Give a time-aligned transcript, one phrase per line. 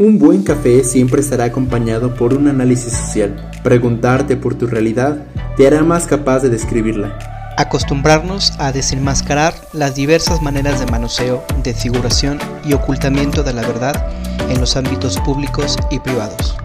[0.00, 3.50] Un buen café siempre estará acompañado por un análisis social.
[3.62, 5.26] Preguntarte por tu realidad
[5.58, 7.18] te hará más capaz de describirla.
[7.58, 14.10] Acostumbrarnos a desenmascarar las diversas maneras de manoseo, desfiguración y ocultamiento de la verdad
[14.48, 16.56] en los ámbitos públicos y privados.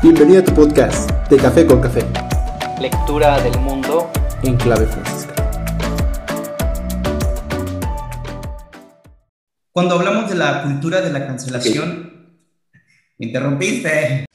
[0.00, 2.04] Bienvenido a tu podcast de Café con Café.
[2.80, 4.12] Lectura del mundo
[4.44, 5.34] en clave francesa.
[9.72, 12.15] Cuando hablamos de la cultura de la cancelación,
[13.18, 14.26] interrumpiste.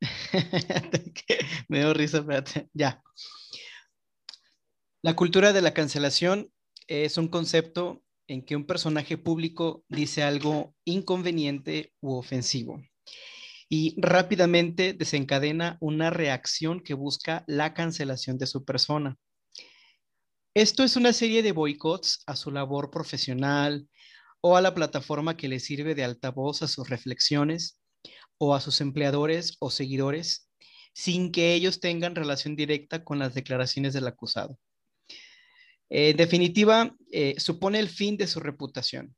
[1.68, 2.68] Me dio risa, espérate.
[2.72, 3.02] Ya.
[5.02, 6.50] La cultura de la cancelación
[6.88, 12.82] es un concepto en que un personaje público dice algo inconveniente u ofensivo
[13.68, 19.16] y rápidamente desencadena una reacción que busca la cancelación de su persona.
[20.54, 23.86] Esto es una serie de boicots a su labor profesional
[24.40, 27.78] o a la plataforma que le sirve de altavoz a sus reflexiones
[28.38, 30.48] o a sus empleadores o seguidores
[30.94, 34.58] sin que ellos tengan relación directa con las declaraciones del acusado.
[35.90, 39.16] En definitiva, eh, supone el fin de su reputación.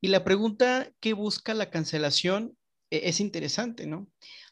[0.00, 2.56] Y la pregunta que busca la cancelación
[2.90, 4.08] eh, es interesante, ¿no?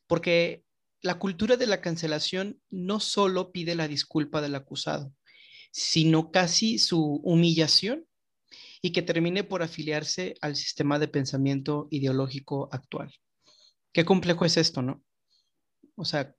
[0.07, 0.65] Porque
[1.03, 5.13] la cultura de la cancelación no solo pide la disculpa del acusado,
[5.71, 8.07] sino casi su humillación
[8.81, 13.13] y que termine por afiliarse al sistema de pensamiento ideológico actual.
[13.93, 15.03] Qué complejo es esto, ¿no?
[15.97, 16.35] O sea,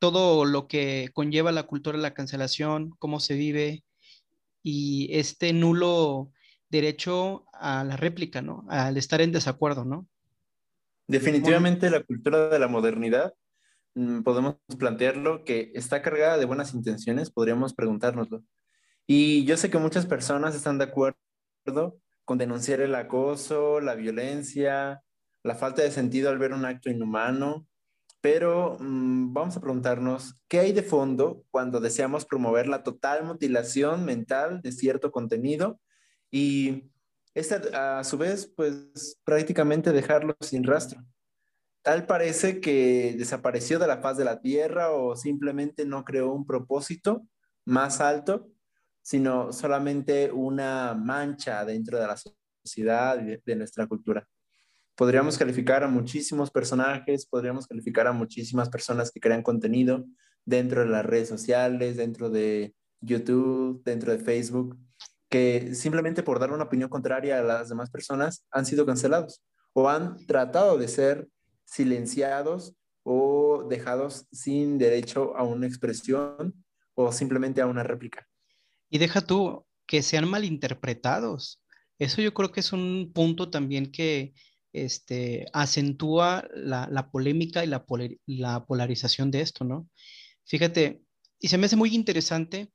[0.00, 3.84] todo lo que conlleva la cultura de la cancelación, cómo se vive
[4.62, 6.32] y este nulo
[6.70, 8.64] derecho a la réplica, ¿no?
[8.68, 10.08] Al estar en desacuerdo, ¿no?
[11.06, 13.34] Definitivamente la cultura de la modernidad,
[13.94, 18.42] mm, podemos plantearlo que está cargada de buenas intenciones, podríamos preguntárnoslo.
[19.06, 25.02] Y yo sé que muchas personas están de acuerdo con denunciar el acoso, la violencia,
[25.42, 27.66] la falta de sentido al ver un acto inhumano,
[28.20, 34.04] pero mm, vamos a preguntarnos, ¿qué hay de fondo cuando deseamos promover la total mutilación
[34.04, 35.80] mental de cierto contenido
[36.30, 36.90] y
[37.34, 41.02] esta, a su vez, pues prácticamente dejarlo sin rastro?
[41.82, 46.46] Tal parece que desapareció de la faz de la tierra o simplemente no creó un
[46.46, 47.26] propósito
[47.64, 48.50] más alto,
[49.00, 52.18] sino solamente una mancha dentro de la
[52.62, 54.28] sociedad y de nuestra cultura
[54.96, 60.04] podríamos calificar a muchísimos personajes, podríamos calificar a muchísimas personas que crean contenido
[60.44, 64.76] dentro de las redes sociales, dentro de YouTube, dentro de Facebook,
[65.28, 69.42] que simplemente por dar una opinión contraria a las demás personas han sido cancelados
[69.72, 71.28] o han tratado de ser
[71.64, 76.64] silenciados o dejados sin derecho a una expresión
[76.94, 78.26] o simplemente a una réplica.
[78.90, 81.62] Y deja tú que sean malinterpretados.
[81.98, 84.34] Eso yo creo que es un punto también que
[84.72, 87.84] este, acentúa la, polémica y la,
[88.26, 89.88] la, polarización de esto, ¿no?
[90.44, 91.02] Fíjate,
[91.38, 92.70] y se me hace muy interesante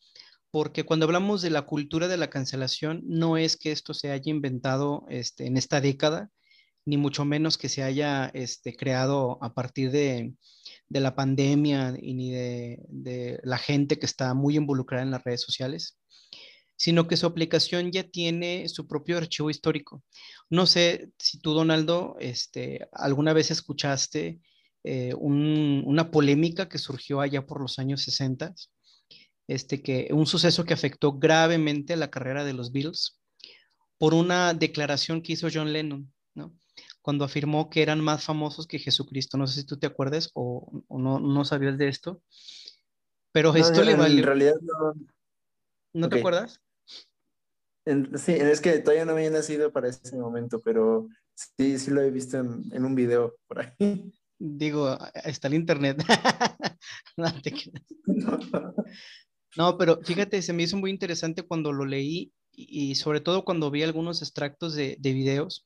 [0.52, 4.32] porque cuando hablamos de la cultura de la cancelación, no es que esto se haya
[4.32, 6.30] inventado este, en esta década,
[6.86, 10.34] ni mucho menos que se haya este, creado a partir de,
[10.90, 15.98] la pandemia y ni de la gente que está muy involucrada en las redes sociales
[16.76, 20.04] sino que su aplicación ya tiene su propio archivo histórico.
[20.50, 24.42] No sé si tú, Donaldo, este, alguna vez escuchaste
[24.84, 28.54] eh, una polémica que surgió allá por los años 60,
[29.48, 33.20] este, que, un suceso que afectó gravemente la carrera de los Beatles
[33.98, 36.54] por una declaración que hizo John Lennon, ¿no?
[37.02, 39.38] cuando afirmó que eran más famosos que Jesucristo.
[39.38, 42.22] No sé si tú te acuerdas o, no, no, sabías de esto,
[43.32, 44.18] pero esto le valió.
[44.18, 44.94] En realidad no.
[45.94, 46.62] ¿No te acuerdas?
[48.18, 52.12] Sí, es que todavía no había nacido para ese momento, pero sí, sí lo he
[52.12, 53.72] visto en, un video por ahí.
[54.38, 56.04] Digo, está el internet.
[59.58, 63.72] no, pero fíjate, se me hizo muy interesante cuando lo leí y, sobre todo cuando
[63.72, 65.66] vi algunos extractos de, de videos,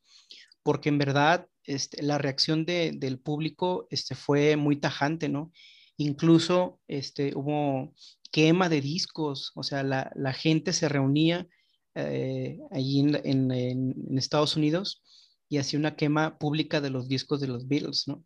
[0.61, 5.51] porque en verdad este, la reacción de, del público este, fue muy tajante, ¿no?
[5.97, 7.93] Incluso este, hubo
[8.31, 11.47] quema de discos, o sea, la, la gente se reunía
[11.95, 15.03] eh, allí en, Estados Unidos
[15.49, 18.23] y hacía una quema pública de los discos de los Beatles, ¿no?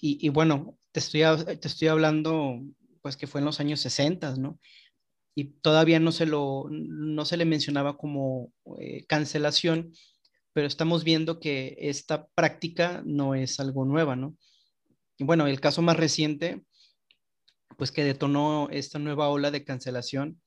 [0.00, 1.22] Y, bueno, te estoy,
[1.56, 2.60] te estoy hablando,
[3.02, 4.60] pues que fue en los años 60, ¿no?
[5.38, 9.92] y todavía no se, lo, no se le mencionaba como eh, cancelación,
[10.52, 14.36] pero estamos viendo que esta práctica no es algo nueva, ¿no?
[15.16, 16.64] Y bueno, el caso más reciente,
[17.76, 20.42] pues que detonó esta nueva ola de cancelación,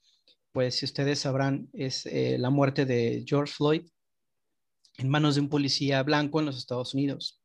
[0.51, 3.81] pues si ustedes sabrán, es eh, la muerte de George Floyd
[4.97, 7.41] en manos de un policía blanco en los Estados Unidos.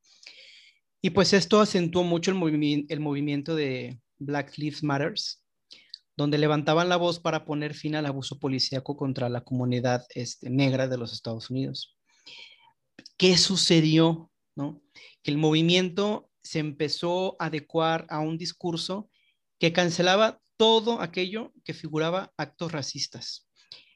[1.00, 5.42] Y pues esto acentuó mucho el, el movimiento de Black Lives Matters,
[6.16, 10.88] donde levantaban la voz para poner fin al abuso policíaco contra la comunidad este, negra
[10.88, 11.96] de los Estados Unidos.
[13.16, 14.30] ¿Qué sucedió?
[14.56, 14.82] ¿no?
[15.22, 19.10] Que el movimiento se empezó a adecuar a un discurso
[19.58, 23.48] que cancelaba todo aquello que figuraba actos racistas,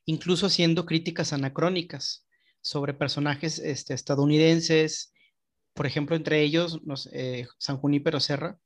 [0.04, 2.26] incluso haciendo críticas anacrónicas
[2.60, 5.12] sobre personajes este, estadounidenses,
[5.74, 6.80] por ejemplo, entre ellos
[7.12, 8.58] eh, San Junípero Serra,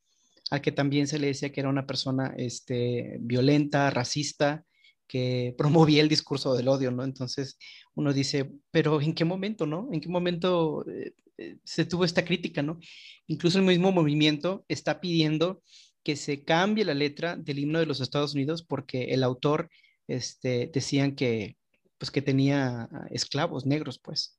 [0.50, 4.64] al que también se le decía que era una persona este, violenta, racista,
[5.06, 7.04] que promovía el discurso del odio, ¿no?
[7.04, 7.58] Entonces
[7.94, 9.88] uno dice, pero ¿en qué momento, no?
[9.92, 12.78] ¿En qué momento eh, eh, se tuvo esta crítica, no?
[13.26, 15.62] Incluso el mismo movimiento está pidiendo
[16.04, 19.70] que se cambie la letra del himno de los Estados Unidos porque el autor
[20.06, 21.56] este, decían que,
[21.98, 24.38] pues, que tenía esclavos negros, pues.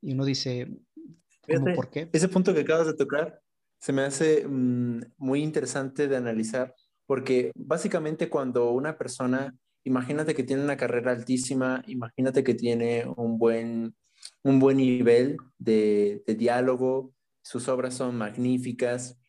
[0.00, 0.68] Y uno dice,
[1.74, 2.08] ¿por qué?
[2.12, 3.40] Ese punto que acabas de tocar
[3.80, 6.74] se me hace mm, muy interesante de analizar
[7.10, 9.52] porque básicamente cuando una persona,
[9.82, 13.96] imagínate que tiene una carrera altísima, imagínate que tiene un buen,
[14.44, 19.19] un buen nivel de, de diálogo, sus obras son magníficas,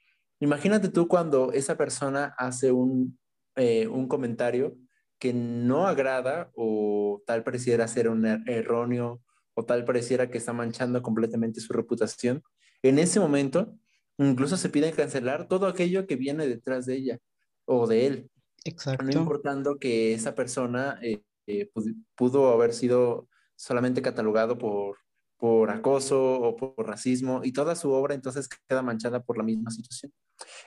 [0.41, 3.17] Imagínate tú cuando esa persona hace un,
[3.55, 4.75] eh, un comentario
[5.19, 9.21] que no agrada o tal pareciera ser un er-, erróneo
[9.53, 12.41] o tal pareciera que está manchando completamente su reputación.
[12.81, 13.77] En ese momento,
[14.17, 17.19] incluso se pide cancelar todo aquello que viene detrás de ella
[17.65, 18.31] o de él.
[18.65, 19.05] Exacto.
[19.05, 21.69] No importando que esa persona eh, eh,
[22.15, 24.97] pudo haber sido solamente catalogado por,
[25.37, 29.69] por acoso o por racismo y toda su obra entonces queda manchada por la misma
[29.69, 30.11] situación.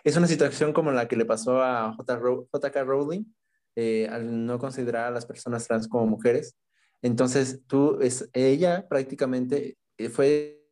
[0.03, 2.85] Es una situación como la que le pasó a J.K.
[2.85, 3.25] Rowling
[3.77, 6.57] eh, al no considerar a las personas trans como mujeres.
[7.03, 10.63] Entonces, tú, es, ella prácticamente eh, fue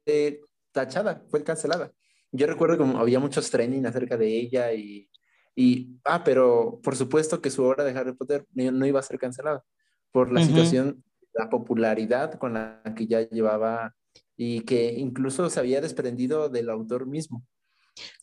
[0.73, 1.93] tachada, fue cancelada.
[2.31, 5.11] Yo recuerdo que había muchos training acerca de ella y,
[5.55, 9.19] y, ah, pero por supuesto que su obra de Harry Potter no, iba a ser
[9.19, 9.65] cancelada
[10.11, 13.95] por la situación, la popularidad con la que ya llevaba
[14.37, 17.45] y que incluso se había desprendido del autor mismo.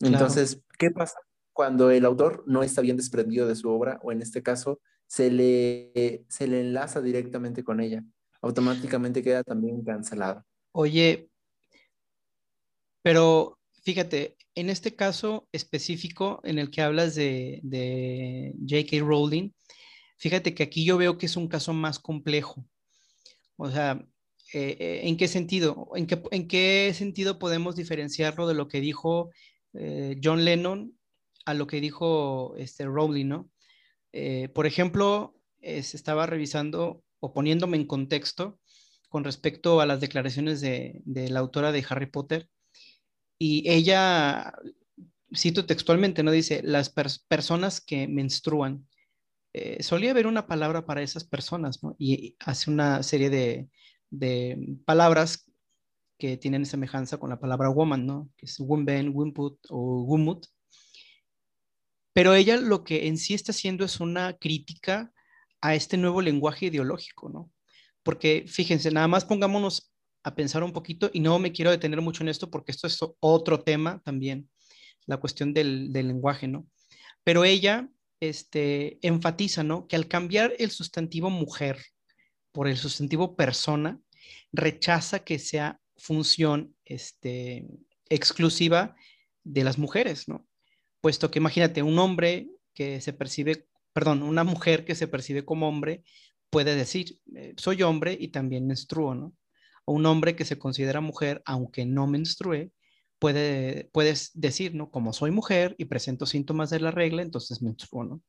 [0.00, 1.18] Entonces, ¿qué pasa
[1.52, 5.30] cuando el autor no está bien desprendido de su obra o en este caso se
[5.30, 8.04] le, se le enlaza directamente con ella?
[8.42, 10.44] Automáticamente queda también cancelado.
[10.72, 11.28] Oye,
[13.02, 19.04] pero fíjate, en este caso específico en el que hablas de, de J.K.
[19.04, 19.50] Rowling,
[20.16, 22.64] fíjate que aquí yo veo que es un caso más complejo.
[23.56, 24.04] O sea,
[24.52, 25.90] eh, eh, ¿en qué sentido?
[25.94, 29.30] ¿En qué, ¿En qué sentido podemos diferenciarlo de lo que dijo
[29.74, 30.96] eh, John Lennon
[31.46, 33.50] a lo que dijo este Rowling, ¿no?
[34.12, 38.58] Eh, por ejemplo, se estaba revisando o poniéndome en contexto
[39.10, 42.48] con respecto a las declaraciones de, la autora de Harry Potter
[43.38, 44.54] y ella,
[45.34, 46.30] cito textualmente, ¿no?
[46.30, 46.90] Dice, las
[47.28, 48.86] personas que menstruan.
[49.52, 51.96] Eh, solía haber una palabra para esas personas, ¿no?
[51.98, 53.68] Y hace una serie de,
[54.10, 55.49] de palabras
[56.20, 58.30] que tienen semejanza con la palabra woman, ¿no?
[58.36, 60.46] Que es wumben, wimput o wumut.
[62.12, 65.12] Pero ella lo que en sí está haciendo es una crítica
[65.60, 67.50] a este nuevo lenguaje ideológico, ¿no?
[68.04, 72.22] Porque fíjense, nada más pongámonos a pensar un poquito y no me quiero detener mucho
[72.22, 74.48] en esto porque esto es otro tema también,
[75.06, 76.68] la cuestión del, del lenguaje, ¿no?
[77.24, 77.88] Pero ella
[78.20, 79.86] este, enfatiza, ¿no?
[79.88, 81.82] Que al cambiar el sustantivo mujer
[82.52, 83.98] por el sustantivo persona,
[84.52, 87.66] rechaza que sea función este,
[88.08, 88.96] exclusiva
[89.44, 90.46] de las mujeres, ¿no?
[91.00, 95.68] Puesto que imagínate, un hombre que se percibe, perdón, una mujer que se percibe como
[95.68, 96.02] hombre
[96.50, 99.34] puede decir, eh, soy hombre y también menstruo, ¿no?
[99.84, 102.72] O un hombre que se considera mujer, aunque no menstrue,
[103.18, 104.90] puede puedes decir, ¿no?
[104.90, 108.22] Como soy mujer y presento síntomas de la regla, entonces menstruo, ¿no?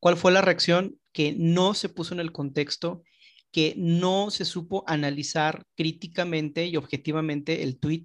[0.00, 0.98] ¿Cuál fue la reacción?
[1.12, 3.02] Que no se puso en el contexto
[3.50, 8.04] que no se supo analizar críticamente y objetivamente el tweet.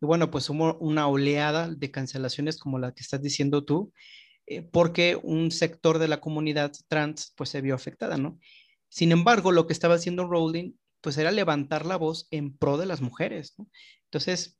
[0.00, 3.92] Y bueno, pues hubo una oleada de cancelaciones como la que estás diciendo tú,
[4.46, 8.38] eh, porque un sector de la comunidad trans pues se vio afectada, ¿no?
[8.88, 12.86] Sin embargo, lo que estaba haciendo Rowling pues era levantar la voz en pro de
[12.86, 13.54] las mujeres.
[14.04, 14.58] Entonces,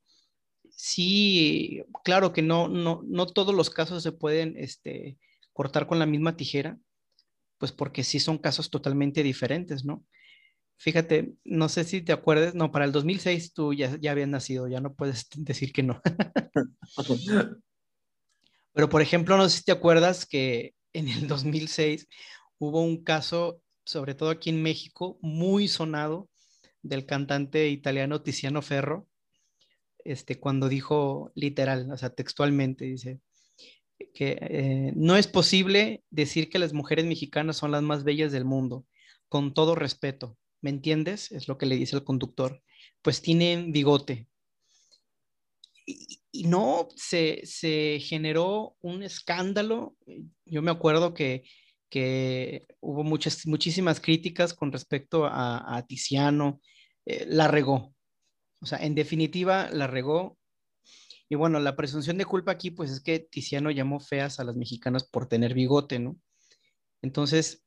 [0.71, 5.19] sí, claro que no, no, no todos los casos se pueden este,
[5.53, 6.79] cortar con la misma tijera,
[7.61, 10.03] pues porque sí son casos totalmente diferentes, ¿no?
[10.79, 14.67] Fíjate, no sé si te acuerdas, no, para el 2006 tú ya, ya habías nacido,
[14.67, 16.01] ya no puedes decir que no.
[18.73, 22.09] Pero, por ejemplo, no sé si te acuerdas que en el 2006
[22.59, 26.31] hubo un caso, sobre todo aquí en México, muy sonado
[26.81, 29.07] del cantante italiano Tiziano Ferro,
[30.03, 33.21] este, cuando dijo literal, o sea, textualmente, dice
[34.15, 38.45] que eh, no es posible decir que las mujeres mexicanas son las más bellas del
[38.45, 38.87] mundo,
[39.29, 40.37] con todo respeto.
[40.61, 41.33] ¿Me entiendes?
[41.33, 42.63] Es lo que le dice el conductor.
[43.03, 44.29] Pues tienen bigote.
[45.87, 49.97] Y, no, se, generó un escándalo.
[50.45, 51.45] Yo me acuerdo que,
[52.81, 56.61] hubo muchas, muchísimas críticas con respecto a, Tiziano.
[57.07, 57.95] Eh, la regó.
[58.61, 60.39] O sea, en definitiva, la regó.
[61.31, 64.57] Y bueno, la presunción de culpa aquí, pues es que Tiziano llamó feas a las
[64.57, 66.19] mexicanas por tener bigote, ¿no?
[67.03, 67.65] Entonces,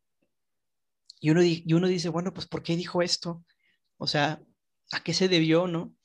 [1.21, 3.45] y uno, y uno dice, bueno, pues ¿por qué dijo esto?
[3.97, 4.43] O sea,
[4.91, 5.95] ¿a qué se debió, no?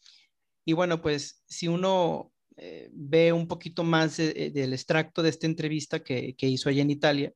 [0.65, 6.05] Y bueno, pues si uno eh, ve un poquito más del extracto de esta entrevista
[6.05, 7.33] que, que, hizo allá en Italia,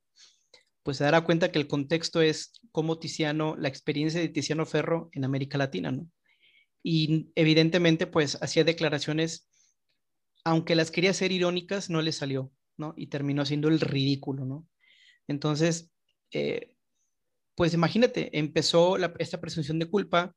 [0.83, 5.09] pues se dará cuenta que el contexto es cómo Tiziano, la experiencia de Tiziano Ferro
[5.11, 6.09] en América Latina, ¿no?
[6.81, 9.49] Y evidentemente, pues hacía declaraciones,
[10.43, 12.93] aunque las quería ser irónicas, no le salió, ¿no?
[12.97, 14.67] Y terminó siendo el ridículo, ¿no?
[15.27, 15.91] Entonces,
[16.31, 16.75] eh,
[17.55, 20.35] pues imagínate, empezó esta presunción de culpa,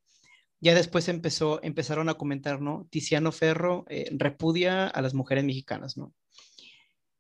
[0.60, 2.86] ya después empezó, empezaron a comentar, ¿no?
[2.90, 6.14] Tiziano Ferro eh, repudia a las mujeres mexicanas, ¿no?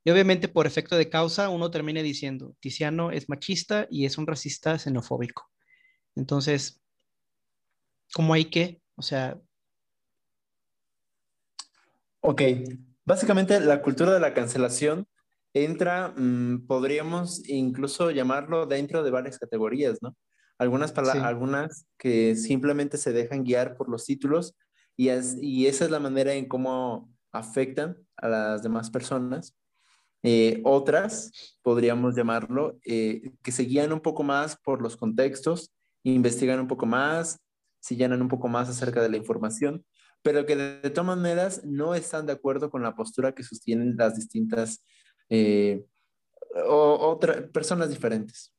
[0.04, 4.26] Y obviamente por efecto de causa uno termina diciendo, Tiziano es machista y es un
[4.26, 5.50] racista xenofóbico.
[6.14, 6.80] Entonces,
[8.12, 8.80] ¿cómo hay que?
[8.94, 9.40] O sea...
[12.28, 12.42] Ok,
[13.04, 15.06] básicamente la cultura de la cancelación
[15.54, 20.16] entra, mm, podríamos incluso llamarlo dentro de varias categorías, ¿no?
[20.58, 20.92] Algunas,
[21.22, 24.56] algunas que simplemente se dejan guiar por los títulos
[24.96, 25.08] y,
[25.40, 29.56] y esa es la manera en cómo afectan a las demás personas.
[30.24, 31.30] Eh, otras,
[31.62, 35.70] podríamos llamarlo, eh, que se guían un poco más por los contextos,
[36.02, 37.38] investigan un poco más,
[37.78, 39.84] se llenan un poco más acerca de la información,
[40.26, 43.94] pero que de, de todas maneras no están de acuerdo con la postura que sostienen
[43.96, 44.84] las distintas
[45.28, 45.84] eh,
[46.66, 48.52] o otras personas diferentes.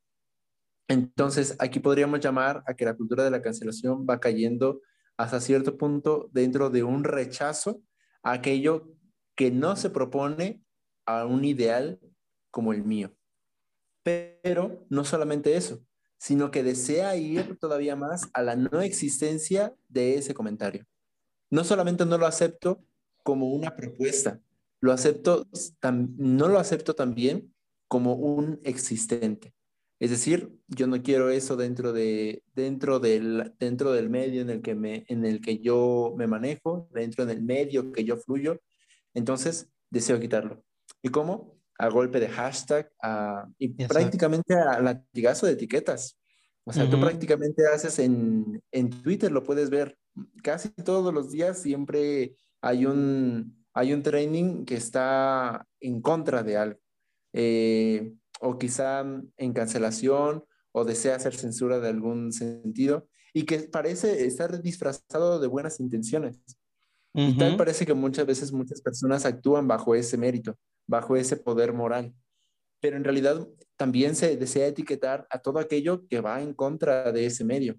[0.87, 4.79] Entonces, aquí podríamos llamar a que la cultura de la cancelación va cayendo
[5.17, 7.81] hasta cierto punto dentro de un rechazo
[8.23, 8.87] a aquello
[9.35, 10.63] que no se propone
[11.05, 11.99] a un ideal
[12.49, 13.13] como el mío.
[14.03, 15.83] Pero no solamente eso,
[16.17, 20.87] sino que desea ir todavía más a la no existencia de ese comentario.
[21.49, 22.83] No solamente no lo acepto
[23.23, 24.39] como una propuesta,
[24.81, 25.47] lo acepto,
[26.17, 27.53] no lo acepto también
[27.87, 29.53] como un existente.
[29.99, 34.61] Es decir, yo no quiero eso dentro, de, dentro, del, dentro del medio en el,
[34.61, 38.61] que me, en el que yo me manejo, dentro del medio que yo fluyo.
[39.15, 40.63] Entonces, deseo quitarlo.
[41.01, 41.57] ¿Y cómo?
[41.79, 42.91] A golpe de hashtag
[43.57, 46.19] y prácticamente a latigazo de etiquetas.
[46.63, 49.97] O sea, tú prácticamente haces en, en Twitter, lo puedes ver.
[50.43, 56.57] Casi todos los días siempre hay un, hay un training que está en contra de
[56.57, 56.79] algo,
[57.33, 59.05] eh, o quizá
[59.37, 65.47] en cancelación, o desea hacer censura de algún sentido, y que parece estar disfrazado de
[65.47, 66.39] buenas intenciones.
[67.13, 70.55] Y tal parece que muchas veces muchas personas actúan bajo ese mérito,
[70.85, 72.13] bajo ese poder moral.
[72.79, 77.25] Pero en realidad también se desea etiquetar a todo aquello que va en contra de
[77.25, 77.75] ese medio.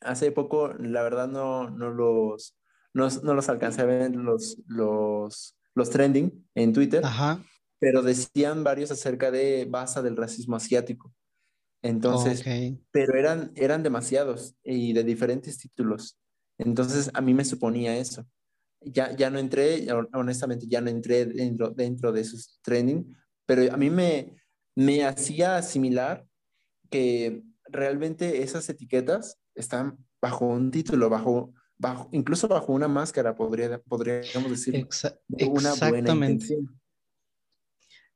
[0.00, 2.56] Hace poco, la verdad, no, no los,
[2.92, 7.02] no, no los alcancé a ver los, los, los trending en Twitter,
[7.78, 11.12] pero decían varios acerca de base del racismo asiático.
[11.82, 12.42] Entonces,
[12.90, 16.18] pero eran, eran demasiados y de diferentes títulos.
[16.56, 18.26] Entonces, a mí me suponía eso.
[18.80, 23.14] Ya, ya no entré, honestamente, ya no entré dentro, dentro de esos trending,
[23.46, 24.34] pero a mí me,
[24.74, 26.26] me hacía asimilar
[26.90, 31.52] que realmente esas etiquetas están bajo un título, bajo
[32.12, 34.86] incluso bajo una máscara, podría, podríamos decir,
[35.28, 36.80] una buena intención.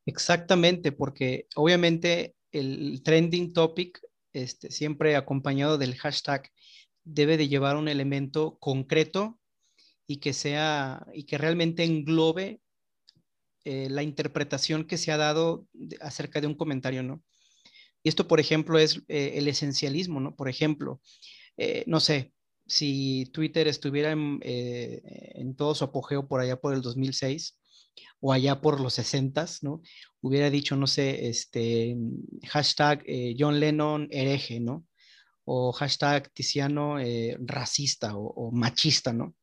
[0.07, 4.01] Exactamente, porque obviamente el trending topic,
[4.33, 6.51] este, siempre acompañado del hashtag,
[7.05, 9.39] debe de llevar un elemento concreto
[10.07, 12.61] y que sea, y que realmente englobe
[13.65, 15.67] eh, la interpretación que se ha dado
[16.01, 17.23] acerca de un comentario, ¿no?
[18.03, 20.37] Y esto, por ejemplo, es eh, el esencialismo, ¿no?
[20.37, 21.01] Por ejemplo,
[21.57, 22.33] eh, no sé,
[22.67, 25.03] si Twitter estuviera eh,
[25.35, 27.59] en, todo su apogeo por allá por el 2006,
[28.21, 29.83] o allá por los 60, ¿no?
[30.21, 31.97] Hubiera dicho, no sé, este,
[32.49, 33.05] hashtag
[33.37, 34.85] John Lennon hereje, ¿no?
[35.45, 36.97] O hashtag Tiziano
[37.41, 39.35] racista o, machista, ¿no?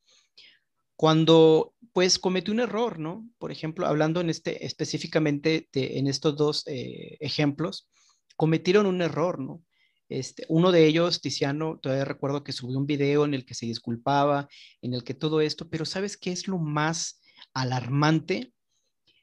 [0.96, 3.28] Cuando, pues, cometió un error, ¿no?
[3.38, 7.90] Por ejemplo, hablando en este, específicamente en estos dos ejemplos,
[8.36, 9.64] cometieron un error, ¿no?
[10.08, 13.66] Este, uno de ellos, Tiziano, todavía recuerdo que subió un video en el que se
[13.66, 14.48] disculpaba,
[14.82, 17.22] en el que todo esto, pero ¿sabes qué es lo más
[17.54, 18.54] alarmante?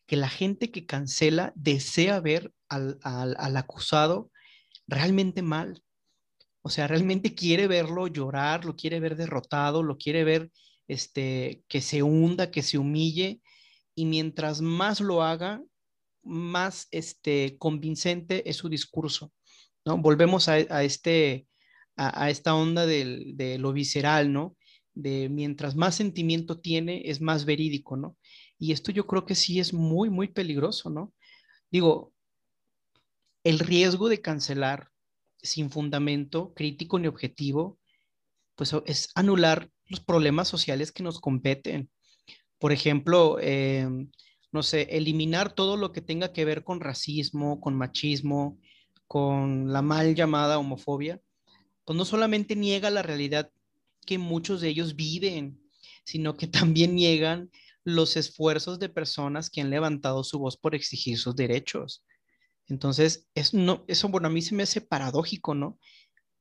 [0.07, 2.99] Que la gente que cancela desea ver al,
[3.57, 4.33] acusado
[4.89, 5.83] realmente mal.
[6.63, 10.51] O sea, realmente quiere verlo llorar, lo quiere ver derrotado, lo quiere ver
[10.89, 13.41] este, que se hunda, que se humille,
[13.95, 15.63] y mientras más lo haga,
[16.23, 19.33] más este, convincente es su discurso.
[19.85, 19.99] ¿no?
[19.99, 21.47] Volvemos a, este,
[21.97, 24.57] a, esta onda de lo visceral, ¿no?
[24.95, 28.17] De mientras más sentimiento tiene, es más verídico, ¿no?
[28.59, 31.13] Y esto yo creo que sí es muy, muy peligroso, ¿no?
[31.71, 32.13] Digo,
[33.43, 34.89] el riesgo de cancelar
[35.43, 37.79] sin fundamento crítico ni objetivo,
[38.55, 41.91] pues es anular los problemas sociales que nos competen.
[42.59, 44.11] Por ejemplo, em,
[44.53, 48.59] no sé, eliminar todo lo que tenga que ver con racismo, con machismo,
[49.07, 51.21] con la mal llamada homofobia,
[51.85, 53.51] pues no solamente niega la realidad
[54.07, 55.61] que muchos de ellos viven,
[56.05, 57.51] sino que también niegan
[57.85, 62.05] los esfuerzos de personas que han levantado su voz por exigir sus derechos.
[62.69, 65.79] Entonces, es, no, eso, bueno, a mí se me hace paradójico, ¿no?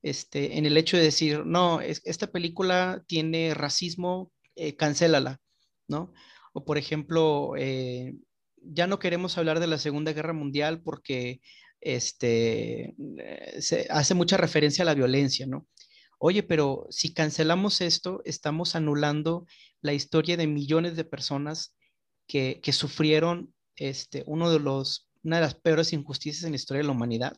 [0.03, 5.39] Este, en el hecho de decir, no, esta película tiene racismo, eh, cancélala,
[5.87, 6.13] ¿no?
[6.53, 8.13] O por ejemplo, eh,
[8.63, 11.41] ya no queremos hablar de la Segunda Guerra Mundial porque
[11.79, 15.67] este, eh, se hace mucha referencia a la violencia, ¿no?
[16.19, 19.47] Oye, pero si cancelamos esto, estamos anulando
[19.81, 21.75] la historia de millones de personas
[22.27, 26.87] que, sufrieron este, uno de los, una de las peores injusticias en la historia de
[26.87, 27.35] la humanidad.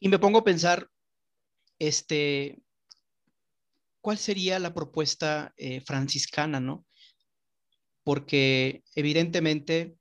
[0.00, 0.88] Y me pongo a pensar,
[1.78, 2.62] este,
[4.00, 6.86] ¿cuál sería la propuesta eh, franciscana, no?
[8.04, 9.96] Porque evidentemente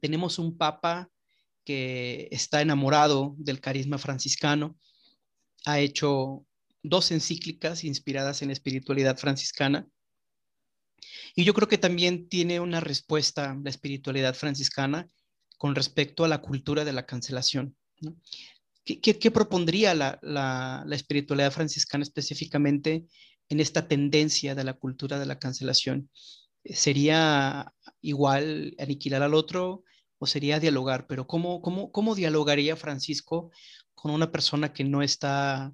[0.00, 1.10] tenemos un papa
[1.64, 4.78] que está enamorado del carisma franciscano,
[5.64, 6.46] ha hecho
[6.82, 9.88] dos encíclicas inspiradas en espiritualidad franciscana.
[11.34, 15.10] Y yo creo que también tiene una respuesta la espiritualidad franciscana
[15.58, 17.76] con respecto a la cultura de la cancelación.
[18.84, 23.06] ¿Qué, propondría la, la, espiritualidad franciscana específicamente
[23.48, 26.08] en esta tendencia de la cultura de la cancelación?
[26.74, 29.84] ¿Sería igual aniquilar al otro?
[30.18, 33.50] o sería dialogar, pero ¿cómo, cómo, cómo dialogaría Francisco
[33.94, 35.72] con una persona que no está,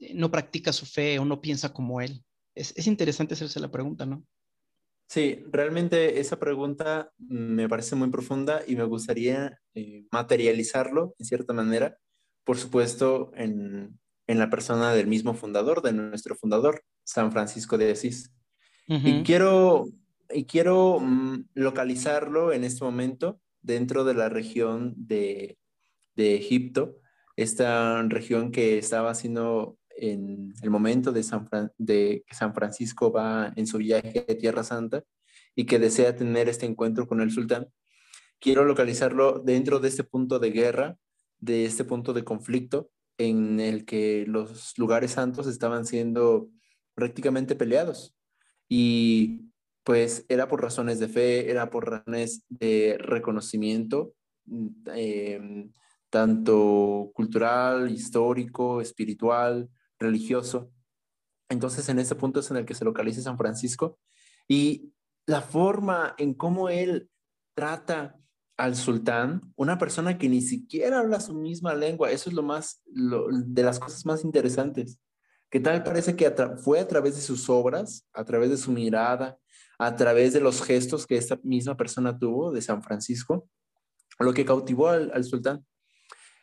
[0.00, 2.24] eh, no practica su fe o no piensa como él?
[2.54, 4.24] Es, es interesante hacerse la pregunta, ¿no?
[5.06, 11.52] Sí, realmente esa pregunta me parece muy profunda y me gustaría eh, materializarlo en cierta
[11.52, 11.98] manera,
[12.42, 17.92] por supuesto, en, en, la persona del mismo fundador, de nuestro fundador, San Francisco de
[17.92, 18.32] Asís.
[18.86, 19.86] Y quiero,
[20.32, 25.58] y quiero mm, localizarlo en este momento dentro de la región de,
[26.16, 26.96] Egipto,
[27.36, 33.52] esta región que estaba haciendo en el momento de, San de que San Francisco va
[33.56, 35.02] en su viaje a Tierra Santa
[35.56, 37.66] y que desea tener este encuentro con el sultán.
[38.38, 40.98] Quiero localizarlo dentro de este punto de guerra,
[41.38, 46.48] de este punto de conflicto en el que los lugares santos estaban siendo
[46.94, 48.14] prácticamente peleados.
[48.68, 49.50] Y
[49.84, 54.14] pues era por razones de fe, era por razones de reconocimiento,
[54.86, 55.70] em,
[56.10, 59.68] tanto cultural, histórico, espiritual,
[59.98, 60.70] religioso.
[61.50, 63.98] Entonces, en ese punto es en el que se localiza San Francisco
[64.48, 64.92] y
[65.26, 67.10] la forma en cómo él
[67.54, 68.16] trata
[68.56, 72.82] al sultán, una persona que ni siquiera habla su misma lengua, eso es lo más,
[72.86, 74.98] de las cosas más interesantes,
[75.50, 79.38] que tal parece que fue a través de sus obras, a través de su mirada,
[79.78, 83.48] a través de los gestos que esta misma persona tuvo de San Francisco,
[84.18, 85.64] lo que cautivó al, sultán.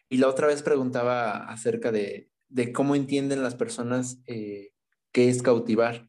[0.09, 2.29] Y la otra vez preguntaba acerca de,
[2.73, 4.71] cómo entienden las personas eh,
[5.11, 6.07] qué es cautivar.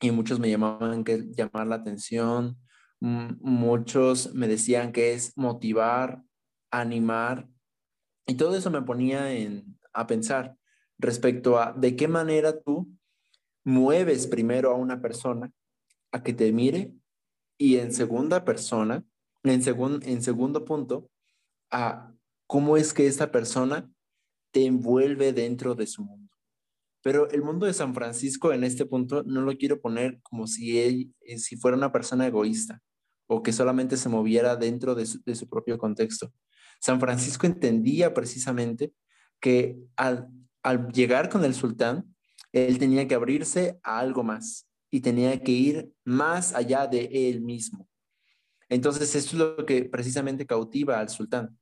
[0.00, 2.58] Y muchos me llamaban que llamar la atención,
[3.00, 6.22] muchos me decían que es motivar,
[6.70, 7.48] animar.
[8.26, 9.28] Y todo eso me ponía
[9.94, 10.56] a pensar
[10.98, 12.90] respecto a de qué manera tú
[13.64, 15.50] mueves primero a una persona
[16.16, 16.92] a que te mire
[17.58, 19.04] y en segunda persona,
[19.44, 19.62] en,
[20.02, 21.10] en segundo punto,
[21.70, 22.12] a
[22.46, 23.90] cómo es que esta persona
[24.50, 26.32] te envuelve dentro de su mundo.
[27.02, 30.80] Pero el mundo de San Francisco en este punto no lo quiero poner como si
[30.80, 32.82] él, eh, si fuera una persona egoísta
[33.28, 36.32] o que solamente se moviera dentro de su, de su propio contexto.
[36.80, 38.92] San Francisco entendía precisamente
[39.40, 40.28] que al,
[40.62, 42.14] al llegar con el sultán,
[42.52, 47.42] él tenía que abrirse a algo más y tenía que ir más allá de él
[47.42, 47.86] mismo.
[48.70, 51.58] Entonces, esto es lo que precisamente cautiva al sultán,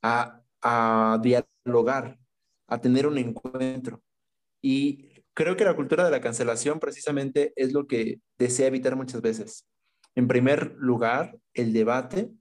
[0.00, 2.18] a, a dialogar,
[2.66, 4.02] a tener un encuentro.
[4.62, 9.20] Y creo que la cultura de la cancelación precisamente es lo que desea evitar muchas
[9.20, 9.68] veces.
[10.14, 12.32] En primer lugar, el debate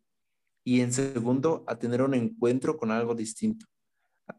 [0.64, 3.66] y en segundo, a tener un encuentro con algo distinto.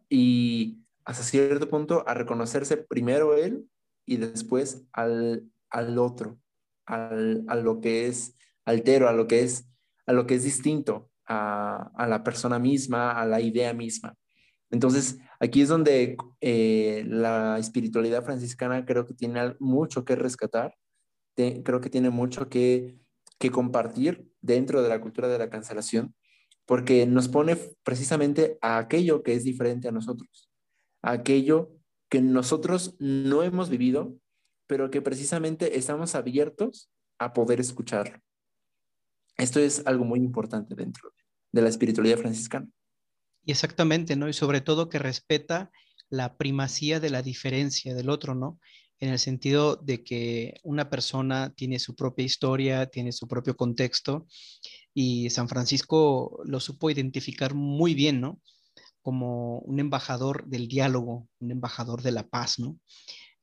[0.09, 3.69] Y hasta cierto punto, a reconocerse primero él
[4.07, 6.39] y después al, al otro,
[6.87, 9.69] al, a lo que es altero, a lo que es,
[10.07, 14.15] a lo que es distinto, a, a la persona misma, a la idea misma.
[14.71, 20.75] Entonces, aquí es donde eh, la espiritualidad franciscana creo que tiene mucho que rescatar,
[21.37, 22.97] creo que tiene mucho que,
[23.39, 26.15] que compartir dentro de la cultura de la cancelación,
[26.65, 30.49] porque nos pone precisamente a aquello que es diferente a nosotros,
[31.03, 31.73] a aquello
[32.09, 34.17] que nosotros no hemos vivido,
[34.73, 38.19] pero que precisamente estamos abiertos a poder escucharlo.
[39.37, 41.13] Esto es algo muy importante dentro
[41.53, 42.67] de la espiritualidad franciscana.
[43.45, 44.31] Y exactamente, ¿no?
[44.31, 45.71] Y sobre todo que respeta
[46.09, 48.59] la primacía de la diferencia del otro, ¿no?
[48.99, 54.27] En el sentido de que una persona tiene su propia historia, tiene su propio contexto,
[54.95, 58.41] y San Francisco lo supo identificar muy bien, ¿no?
[59.03, 62.79] Como un embajador del diálogo, un embajador de la paz, ¿no?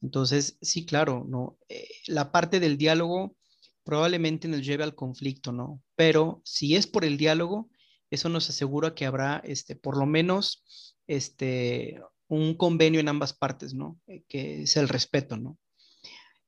[0.01, 1.57] Entonces, sí, claro, ¿no?
[1.67, 3.35] Eh, la parte del diálogo
[3.83, 5.81] probablemente nos lleve al conflicto, ¿no?
[5.95, 7.69] Pero si es por el diálogo,
[8.09, 13.73] eso nos asegura que habrá, este, por lo menos, este, un convenio en ambas partes,
[13.73, 13.99] ¿no?
[14.07, 15.57] Eh, que es el respeto, ¿no?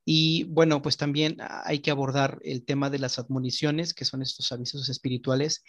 [0.05, 4.51] Y bueno, pues también hay que abordar el tema de las admoniciones, que son estos
[4.51, 5.63] avisos espirituales.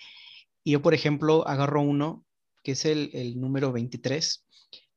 [0.64, 2.24] Y yo, por ejemplo, agarro uno,
[2.62, 4.46] que es el, el número 23,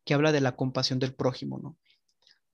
[0.06, 1.78] que habla de la compasión del prójimo, ¿no?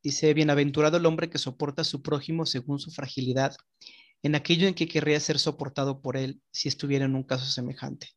[0.04, 3.56] Dice, bienaventurado el hombre que soporta a su prójimo según su fragilidad,
[4.24, 8.10] en aquello en que querría ser soportado por él si estuviera en un caso semejante.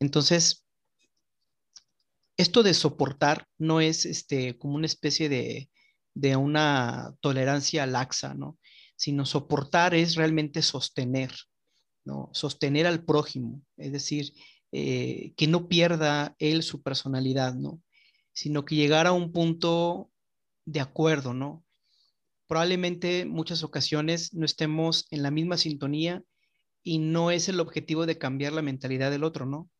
[0.00, 0.64] Entonces,
[2.36, 5.70] esto de soportar no es este, como una especie de,
[6.14, 8.58] de una tolerancia laxa, ¿no?
[8.96, 11.32] Sino soportar es realmente sostener,
[12.04, 12.30] ¿no?
[12.32, 14.32] Sostener al prójimo, es decir,
[14.72, 17.82] eh, que no pierda él su personalidad, ¿no?
[18.32, 20.11] Sino que llegara a un punto
[20.64, 21.64] de acuerdo, ¿no?
[22.46, 26.22] Probablemente muchas ocasiones no estemos en la misma sintonía
[26.82, 29.70] y no es el objetivo de cambiar la mentalidad del otro, ¿no?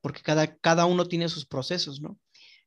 [0.00, 2.18] Porque cada, cada uno tiene sus procesos, ¿no?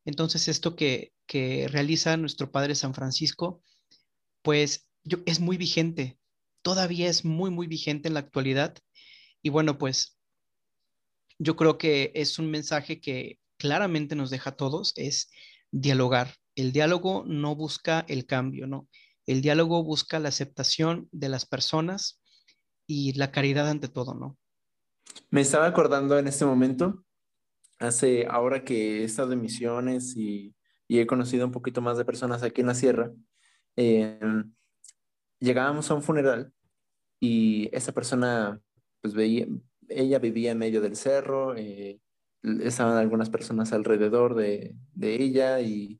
[0.05, 3.61] Entonces, esto que, que realiza nuestro Padre San Francisco,
[4.41, 6.17] pues yo, es muy vigente,
[6.61, 8.75] todavía es muy, muy vigente en la actualidad.
[9.41, 10.17] Y bueno, pues
[11.39, 15.29] yo creo que es un mensaje que claramente nos deja a todos, es
[15.71, 16.35] dialogar.
[16.55, 18.87] El diálogo no busca el cambio, ¿no?
[19.25, 22.21] El diálogo busca la aceptación de las personas
[22.87, 24.37] y la caridad ante todo, ¿no?
[25.29, 27.05] Me estaba acordando en este momento
[27.79, 30.55] hace, ahora que he estado en misiones y,
[30.89, 33.11] he conocido un poquito más de personas aquí en la sierra,
[33.75, 34.53] em,
[35.39, 36.53] llegábamos a un funeral
[37.19, 38.61] y esa persona,
[39.01, 39.47] pues veía,
[39.89, 41.99] ella vivía en medio del cerro, eh,
[42.43, 45.99] estaban algunas personas alrededor de, ella y,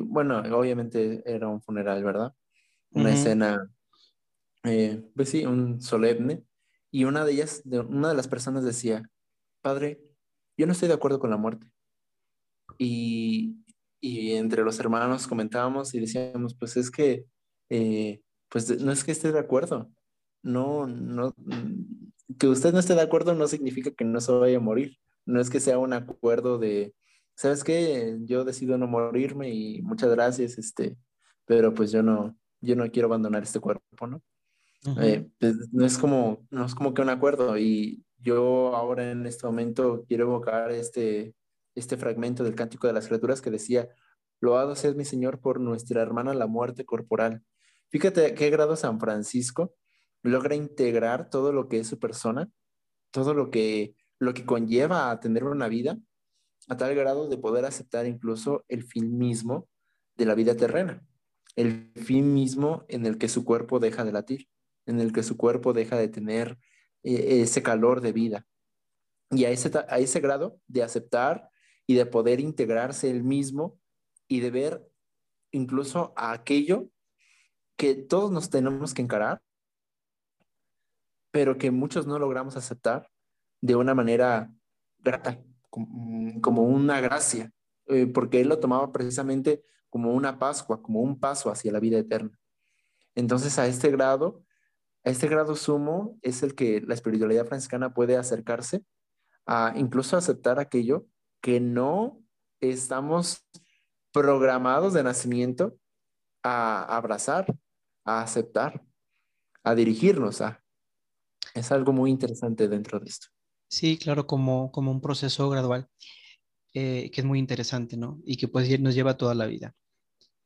[0.00, 2.34] bueno, obviamente era un funeral, ¿verdad?
[2.90, 3.70] Una escena,
[4.64, 6.44] eh, pues sí, un solemne.
[6.90, 9.02] Y una de ellas, de, una de las personas decía,
[9.62, 10.02] Padre,
[10.58, 11.66] yo no estoy de acuerdo con la muerte.
[12.78, 13.56] Y,
[14.02, 17.24] entre los hermanos comentábamos y decíamos, pues es que,
[17.70, 19.90] eh, pues no es que esté de acuerdo.
[20.42, 21.34] No, no,
[22.38, 24.98] que usted no esté de acuerdo no significa que no se vaya a morir.
[25.24, 26.94] No es que sea un acuerdo de,
[27.34, 28.18] ¿sabes qué?
[28.22, 30.96] Yo decido no morirme y muchas gracias, este,
[31.46, 34.22] pero pues yo no, yo no quiero abandonar este cuerpo, ¿no?
[35.00, 39.26] Eh, pues, no es como, no es como que un acuerdo y yo ahora en
[39.26, 41.34] este momento quiero evocar este,
[41.74, 43.88] este fragmento del Cántico de las Criaturas que decía,
[44.40, 47.42] loado sea mi Señor por nuestra hermana la muerte corporal.
[47.90, 49.74] Fíjate a qué grado San Francisco
[50.22, 52.48] logra integrar todo lo que es su persona,
[53.10, 55.98] todo lo que, lo que conlleva a tener una vida,
[56.68, 59.68] a tal grado de poder aceptar incluso el fin mismo
[60.16, 61.02] de la vida terrena,
[61.56, 64.48] el fin mismo en el que su cuerpo deja de latir,
[64.86, 66.58] en el que su cuerpo deja de tener
[67.02, 68.46] e-, ese calor de vida.
[69.30, 71.48] Y a ese, a ese grado de aceptar
[71.86, 73.78] y de poder integrarse él mismo
[74.28, 74.88] y de ver
[75.50, 76.88] incluso a aquello
[77.76, 79.42] que todos nos tenemos que encarar,
[81.30, 83.10] pero que muchos no logramos aceptar
[83.60, 84.52] de una manera
[84.98, 85.42] grata,
[86.40, 87.50] como una gracia,
[87.86, 91.98] eh, porque él lo tomaba precisamente como una Pascua, como un paso hacia la vida
[91.98, 92.38] eterna.
[93.14, 94.44] Entonces, a este grado,
[95.04, 98.84] a este grado sumo es el que la espiritualidad franciscana puede acercarse
[99.46, 101.06] a incluso aceptar aquello
[101.40, 102.22] que no
[102.60, 103.44] estamos
[104.12, 105.76] programados de nacimiento
[106.42, 107.46] a abrazar,
[108.04, 108.84] a aceptar,
[109.64, 110.62] a dirigirnos a.
[111.54, 113.31] Es algo muy interesante dentro de esto.
[113.72, 115.88] Sí, claro, como, como un proceso gradual,
[116.74, 118.20] eh, que es muy interesante, ¿no?
[118.26, 119.74] Y que pues nos lleva toda la vida.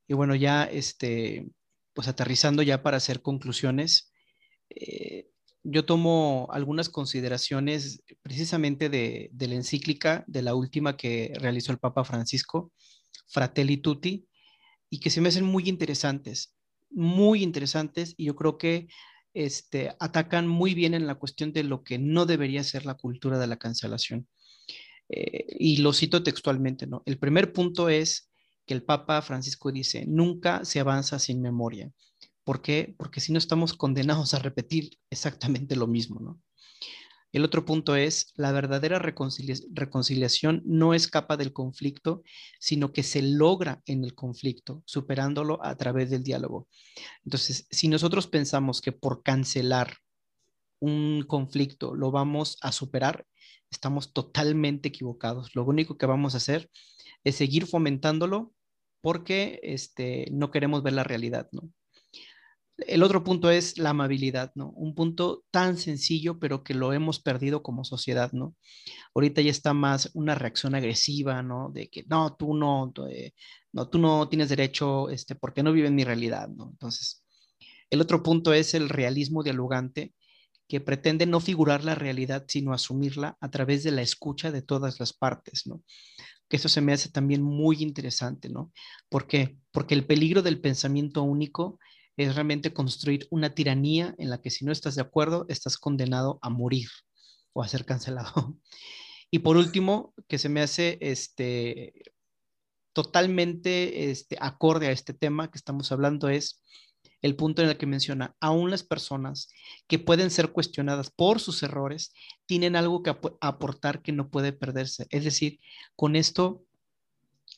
[0.06, 1.48] Y bueno, ya este,
[1.92, 4.12] pues aterrizando ya para hacer conclusiones,
[4.70, 5.28] eh,
[5.64, 11.78] yo tomo algunas consideraciones precisamente de, de, la encíclica, de la última que realizó el
[11.78, 12.70] Papa Francisco,
[13.26, 14.28] Fratelli Tutti,
[14.88, 16.54] y que se me hacen muy interesantes,
[16.90, 18.86] muy interesantes, y yo creo que
[19.36, 23.38] este, atacan muy bien en la cuestión de lo que no debería ser la cultura
[23.38, 24.26] de la cancelación.
[25.08, 27.02] Eh, y lo cito textualmente, ¿no?
[27.04, 28.30] El primer punto es
[28.64, 31.92] que el Papa Francisco dice, nunca se avanza sin memoria.
[32.44, 32.94] ¿Por qué?
[32.96, 36.40] Porque si no estamos condenados a repetir exactamente lo mismo, ¿no?
[37.36, 42.22] El otro punto es, la verdadera reconciliación no escapa del conflicto,
[42.58, 46.66] sino que se logra en el conflicto, superándolo a través del diálogo.
[47.26, 49.98] Entonces, si nosotros pensamos que por cancelar
[50.80, 53.26] un conflicto lo vamos a superar,
[53.70, 55.54] estamos totalmente equivocados.
[55.54, 56.70] Lo único que vamos a hacer
[57.22, 58.54] es seguir fomentándolo
[59.02, 61.70] porque este, no queremos ver la realidad, ¿no?
[62.78, 64.70] El otro punto es la amabilidad, ¿no?
[64.70, 68.54] Un punto tan sencillo, pero que lo hemos perdido como sociedad, ¿no?
[69.14, 71.70] Ahorita ya está más una reacción agresiva, ¿no?
[71.72, 73.32] De que no, tú no, eh,
[73.72, 76.68] no, tú no tienes derecho, este, porque no vive en mi realidad, ¿no?
[76.70, 77.24] Entonces,
[77.90, 80.14] el otro punto es el realismo dialogante,
[80.68, 85.00] que pretende no figurar la realidad, sino asumirla a través de la escucha de todas
[85.00, 85.82] las partes, ¿no?
[86.48, 88.72] Que eso se me hace también muy interesante, ¿no?
[89.08, 89.56] ¿Por qué?
[89.70, 91.78] Porque el peligro del pensamiento único
[92.16, 96.38] es realmente construir una tiranía en la que si no estás de acuerdo, estás condenado
[96.42, 96.88] a morir
[97.52, 98.56] o a ser cancelado.
[99.28, 101.92] Y por último, que se me hace este,
[102.92, 106.62] totalmente este, acorde a este tema que estamos hablando es
[107.22, 109.48] el punto en el que menciona, aún las personas
[109.88, 112.12] que pueden ser cuestionadas por sus errores
[112.46, 115.06] tienen algo que aportar que no puede perderse.
[115.10, 115.58] Es decir,
[115.96, 116.62] con esto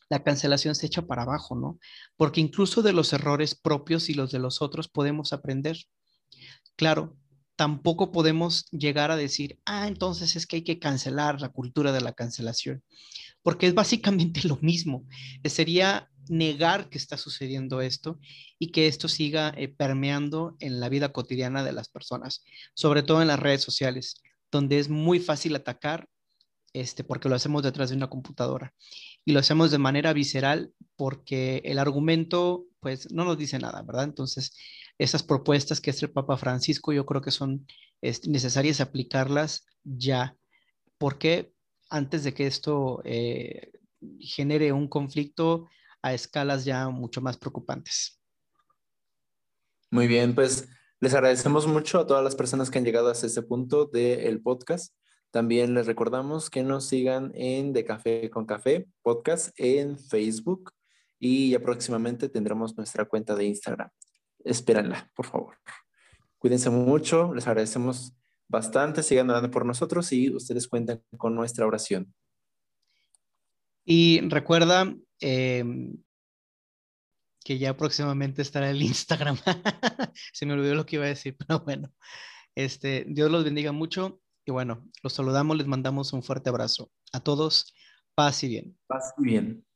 [0.09, 1.79] la cancelación se echa para abajo, ¿no?
[2.17, 5.79] Porque incluso de los errores propios y los de los otros podemos aprender.
[6.77, 7.17] Claro,
[7.57, 12.01] tampoco podemos llegar a decir, ah, entonces es que hay que cancelar la cultura de
[12.01, 12.83] la cancelación,
[13.43, 15.05] porque es básicamente lo mismo.
[15.45, 18.19] Sería negar que está sucediendo esto
[18.59, 22.45] y que esto siga eh, permeando en la vida cotidiana de las personas,
[22.75, 26.07] sobre todo en las redes sociales, donde es muy fácil atacar
[26.73, 28.75] este, porque lo hacemos detrás de una computadora
[29.25, 34.05] y lo hacemos de manera visceral porque el argumento pues no nos dice nada, ¿verdad?
[34.05, 34.57] Entonces,
[34.99, 37.67] esas propuestas que es el Papa Francisco yo creo que son
[38.01, 40.37] este, necesarias aplicarlas ya.
[40.99, 41.53] porque
[41.91, 43.73] Antes de que esto eh,
[44.21, 45.69] genere un conflicto
[46.03, 48.21] a escalas ya mucho más preocupantes.
[49.91, 50.69] Muy bien, pues
[51.01, 54.95] les agradecemos mucho a todas las personas que han llegado hasta este punto del podcast.
[55.31, 60.73] También les recordamos que nos sigan en De Café con Café podcast en Facebook
[61.19, 63.91] y ya próximamente tendremos nuestra cuenta de Instagram.
[64.43, 65.59] Espérenla, por favor.
[66.39, 68.15] Cuídense mucho, les agradecemos
[68.49, 72.15] bastante, sigan orando por nosotros y ustedes cuentan con nuestra oración.
[73.85, 76.03] Y recuerda em,
[77.45, 79.37] que ya próximamente estará el Instagram.
[80.33, 81.93] Se me olvidó lo que iba a decir, pero bueno,
[82.55, 86.91] este, Dios los bendiga mucho y bueno, los saludamos, les mandamos un fuerte abrazo.
[87.13, 87.75] A todos,
[88.15, 88.79] paz y bien.
[88.87, 89.68] Paz y bien.